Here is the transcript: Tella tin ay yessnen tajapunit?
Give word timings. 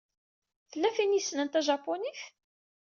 Tella 0.69 0.89
tin 0.95 1.11
ay 1.13 1.17
yessnen 1.19 1.49
tajapunit? 1.49 2.21